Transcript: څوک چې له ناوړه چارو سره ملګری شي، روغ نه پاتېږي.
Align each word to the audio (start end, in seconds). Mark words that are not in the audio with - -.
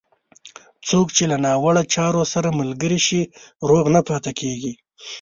څوک 0.89 1.07
چې 1.15 1.23
له 1.31 1.37
ناوړه 1.45 1.83
چارو 1.93 2.23
سره 2.33 2.57
ملګری 2.59 2.99
شي، 3.07 3.21
روغ 3.69 3.85
نه 3.95 4.01
پاتېږي. 4.07 4.73